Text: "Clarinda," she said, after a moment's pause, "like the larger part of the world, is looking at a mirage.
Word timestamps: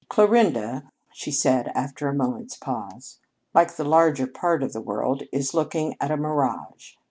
"Clarinda," 0.09 0.91
she 1.13 1.29
said, 1.29 1.71
after 1.75 2.07
a 2.07 2.13
moment's 2.15 2.57
pause, 2.57 3.19
"like 3.53 3.75
the 3.75 3.83
larger 3.83 4.25
part 4.25 4.63
of 4.63 4.73
the 4.73 4.81
world, 4.81 5.21
is 5.31 5.53
looking 5.53 5.95
at 6.01 6.09
a 6.09 6.17
mirage. 6.17 6.95